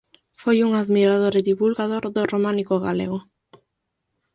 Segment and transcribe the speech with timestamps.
[0.41, 3.19] Foi un admirador e divulgador do románico galego.